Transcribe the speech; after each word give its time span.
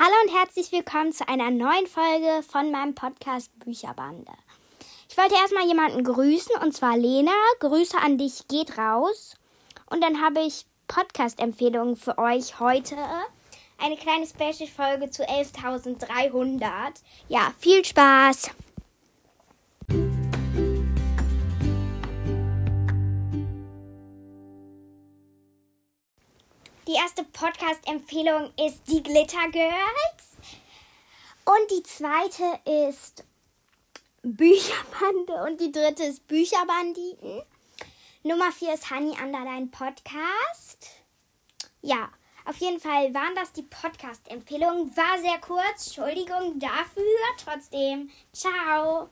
Hallo 0.00 0.14
und 0.24 0.32
herzlich 0.32 0.70
willkommen 0.70 1.12
zu 1.12 1.28
einer 1.28 1.50
neuen 1.50 1.88
Folge 1.88 2.44
von 2.48 2.70
meinem 2.70 2.94
Podcast 2.94 3.50
Bücherbande. 3.58 4.30
Ich 5.10 5.18
wollte 5.18 5.34
erstmal 5.34 5.66
jemanden 5.66 6.04
grüßen 6.04 6.54
und 6.62 6.72
zwar 6.72 6.96
Lena. 6.96 7.32
Grüße 7.58 7.98
an 7.98 8.16
dich 8.16 8.46
geht 8.46 8.78
raus. 8.78 9.34
Und 9.90 10.00
dann 10.00 10.22
habe 10.22 10.38
ich 10.38 10.66
Podcast-Empfehlungen 10.86 11.96
für 11.96 12.16
euch 12.16 12.60
heute. 12.60 12.94
Eine 13.78 13.96
kleine 13.96 14.24
Special-Folge 14.24 15.10
zu 15.10 15.24
11.300. 15.24 16.62
Ja, 17.26 17.52
viel 17.58 17.84
Spaß! 17.84 18.52
Die 26.88 26.94
erste 26.94 27.22
Podcast-Empfehlung 27.22 28.50
ist 28.66 28.80
die 28.86 29.02
Glitter 29.02 29.50
Girls. 29.50 30.38
Und 31.44 31.70
die 31.70 31.82
zweite 31.82 32.60
ist 32.88 33.24
Bücherbande. 34.22 35.34
Und 35.44 35.60
die 35.60 35.70
dritte 35.70 36.04
ist 36.04 36.26
Bücherbanditen. 36.26 37.42
Nummer 38.22 38.50
vier 38.52 38.72
ist 38.72 38.90
Honey 38.90 39.14
Under 39.22 39.44
dein 39.44 39.70
Podcast. 39.70 41.02
Ja, 41.82 42.08
auf 42.46 42.56
jeden 42.56 42.80
Fall 42.80 43.12
waren 43.12 43.34
das 43.34 43.52
die 43.52 43.64
Podcast-Empfehlungen. 43.64 44.96
War 44.96 45.18
sehr 45.18 45.38
kurz. 45.42 45.88
Entschuldigung 45.88 46.58
dafür. 46.58 47.04
Trotzdem, 47.44 48.08
ciao. 48.32 49.10